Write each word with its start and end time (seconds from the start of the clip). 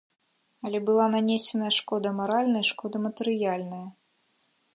Але 0.67 0.79
была 0.87 1.05
нанесеная 1.15 1.69
шкода 1.79 2.15
маральная 2.21 2.63
і 2.65 2.69
шкода 2.71 2.97
матэрыяльная. 3.09 3.85